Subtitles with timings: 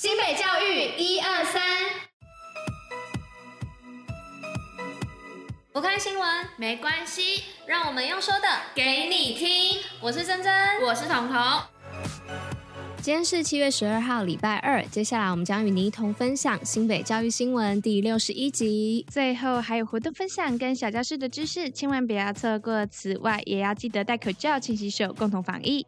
[0.00, 1.60] 新北教育一二三，
[5.72, 6.24] 不看新闻
[6.56, 9.82] 没关系，让我们用说的给你听。
[10.00, 11.36] 我是珍珍，我是彤彤。
[13.02, 14.80] 今天是七月十二号，礼拜二。
[14.84, 22.86] 接下来我们将与你一同分享新北教育新闻第六十一集，最后还有活动分享跟小教室的知识，千万不要错过。
[22.86, 25.84] 此外，也要记得戴口罩、勤洗手，共同防疫。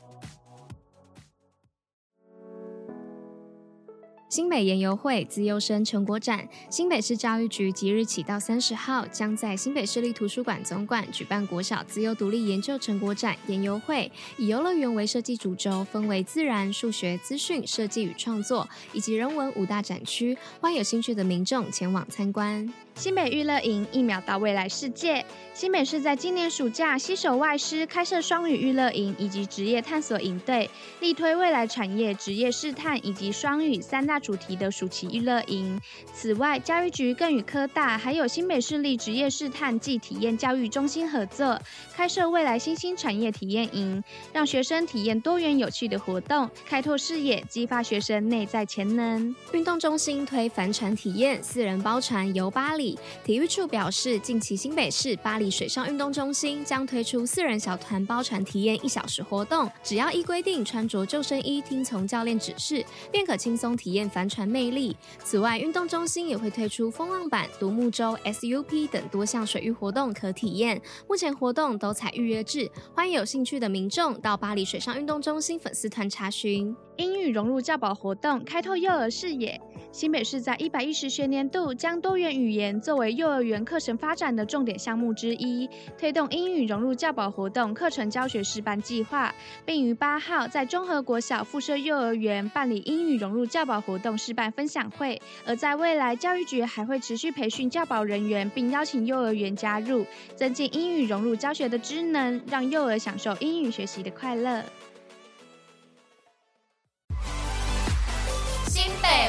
[4.30, 22.72] 新北研游会自优生成果展，新北市教育局即日起到三十号，将在新北市立图书馆总馆举办国小资优独立研究成果展研游会，以游乐园为设计主轴，分为自然、数学、资讯、设计与创作以及人文五大展区，欢迎有兴趣的民众前往参观。
[23.00, 25.24] 新北娱乐营一秒到未来世界。
[25.54, 30.68] 新美是在今年暑假携手外师开设双语娱乐营以及职业探索营队，
[31.00, 35.80] 力推未来产业职业试探以及双语三大主题的暑期娱乐营。
[36.12, 41.58] 此外，教育局更与科大还有新北市立职业试探暨体验教育中心合作，
[41.94, 49.34] 开设未来新兴产业体验营，让学生体验多元有趣的活动，开拓视野，激发学生内在潜能。
[49.52, 52.89] 运动中心推帆船体验，四人包船游巴黎。
[53.24, 64.96] 体育处表示，近期新北市巴黎水上运动中心将推出四人小团包船体验一小时活动，只要依规定穿着救生衣，听从教练指示，便可轻松体验帆船魅力。
[65.22, 70.80] 此外，运动中心也会推出风浪板、独木舟、SUP 等多项水域活动可体验。
[71.08, 76.74] 目前活动都采预约制，欢迎有兴趣的民众到巴黎水上运动中心粉丝团查询。
[76.96, 79.58] 英语融入教保活动，开拓幼儿视野。
[79.90, 95.18] 新北市在一百一十学年度将多元语言作为幼儿园课程发展的重点项目之一，推动英语融入教保活动课程教学示范计划，并于八号在中和国小附设幼儿园办理英语融入教保活动示范分享会。
[95.46, 100.04] 而在未来，教育局还会持续培训教保人员，并邀请幼儿园加入，
[100.36, 104.62] 增进英语融入教学的职能，让幼儿享受英语学习的快乐。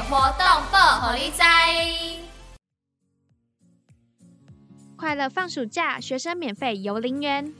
[0.10, 1.42] 活动报虎哩知，
[5.02, 7.52] 快乐放暑假，学生免费游林园。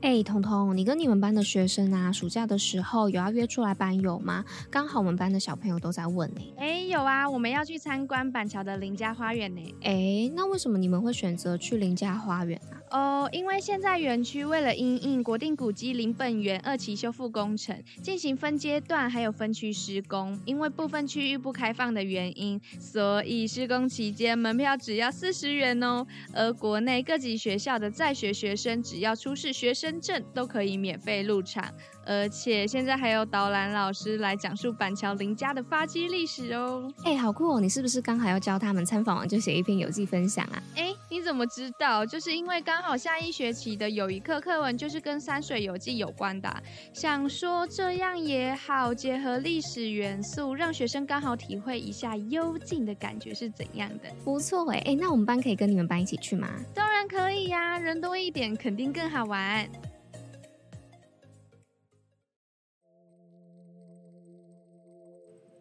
[0.00, 4.42] 哎，彤彤，你跟你们班的学生啊，暑假的时候有要约出来班游吗？
[4.70, 6.40] 刚好我们班的小朋友都在问呢。
[6.56, 9.74] 哎，有啊，我们要去参观板桥的林家花园呢。
[9.82, 12.80] 哎，那为什么你们会选择去林家花园啊？
[12.90, 26.06] 哦，因为现在园区为了因应国定古迹林本园二期修复工程进行分阶段还有分区施工，因为部分区域不开放的原因，所以施工期间门票只要四十元哦。
[26.32, 31.64] 而国内各级学校的在学学生只要出示学生证都可以免费入场，
[32.06, 36.92] 而且现在还有导览老师来讲述板桥林家的发迹历史哦。
[37.04, 37.60] 哎，好酷哦！
[37.60, 40.62] 你是不是刚好要教他们参访完就写一篇游记分享啊？
[40.76, 42.06] 哎，你怎么知道？
[42.06, 46.62] 就是因为刚好下一学期的有一课课文就是跟山水游记有关的，
[46.92, 54.10] 想说这样也好，结合历史元素，让学生刚好体会一下幽静的感觉是怎样的。
[54.24, 56.48] 不错哎，哎，那我们班可以跟你们班一起去吗？
[56.74, 59.68] 当然可以呀，人多一点肯定更好玩。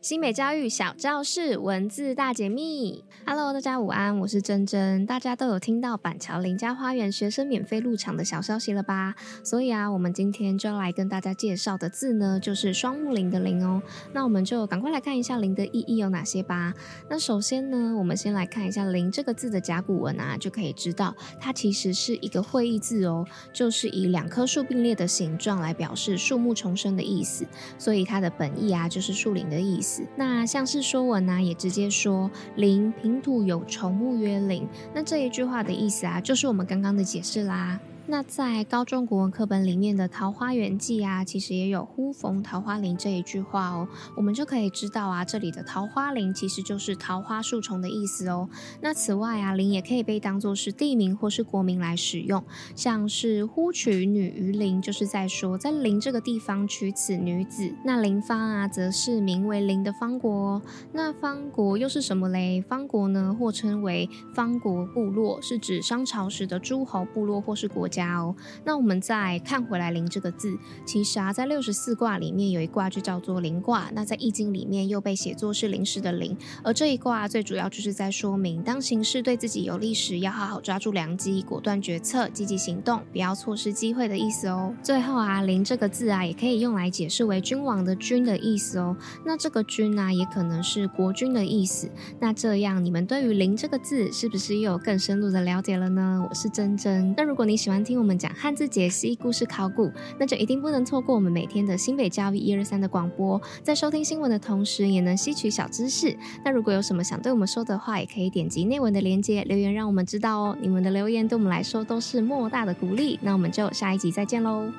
[0.04, 5.06] 新美教育小教室文字大解密，Hello，大家午安，我是珍珍。
[5.06, 9.16] 大家都有听到板桥林家花园学生免费入场的小消息了吧？
[9.46, 13.82] 所以啊，我们今天就要来跟大家介绍的字呢，就是双木林的林哦。
[14.12, 16.74] 那我们就赶快来看一下林的意义有哪些吧。
[17.10, 27.48] 那首先呢，我们先来看一下林这个字的甲骨文啊，就可以知道它其实是一个会意字哦，就是以两棵树并列的形状来表示树木重生的意思。
[27.78, 29.93] 所以它的本意啊，就是树林的意思。
[30.16, 34.68] 那像是说文呢、也直接说“林平土有虫，木曰林”。
[34.94, 37.80] 那这一句话的意思啊，就是我们刚刚的解释啦。
[38.06, 43.88] 那在高中国文课本里面的《桃花源记》啊，其实也有“忽逢桃花林”这一句话哦，
[44.18, 48.50] 我们就可以知道啊，这里的桃花林其实就是桃花树丛的意思哦。
[48.82, 52.44] 那此外啊，林也可以被当作是地名或是国名来使用，
[52.76, 57.74] 像是“忽取女于林”，就是在说在林这个地方取此女子。
[57.86, 60.62] 那林方啊，则是名为林的方国哦。
[60.92, 62.62] 那方国又是什么嘞？
[62.62, 67.88] 方国呢，或称为方国部落，是指商朝时的诸侯部落或是国。
[67.94, 68.36] 家哦。
[68.66, 84.74] 那我们再看回来“临”这个字，其实啊，在六十四卦里面有一卦就叫做临卦，那在易经里面又被写作是临时的“临”，而这一卦最主要就是在说明，当形势对自己有利时，要好好抓住良机，果断决策，积极行动，不要错失机会的意思哦。
[84.82, 88.98] 最后啊，“临”这个字啊，也可以用来解释为君王的“君”的意思哦。
[89.26, 91.90] 那这个“君”啊，也可能是国君的意思。
[92.20, 96.26] 那这样，你们对于“临”这个字是不是又有更深入的了解了呢？
[96.30, 97.14] 我是珍珍。
[97.18, 103.42] 那如果你喜欢听我们讲汉字解析、故事考古，那就一定不能错过我们每天的新北教育一二三的广播。
[103.62, 106.18] 在收听新闻的同时，也能吸取小知识。
[106.46, 110.58] 那如果有什么想对我们说的话，也可以点击内文的链接留言，让我们知道哦。
[110.62, 113.20] 你们的留言对我们来说都是莫大的鼓励。
[113.22, 114.72] 那我们就下一集再见喽。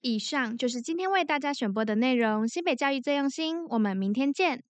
[0.00, 2.48] 以上就是今天为大家选播的内容。
[2.48, 4.64] 新北教育最用心，我们明天见。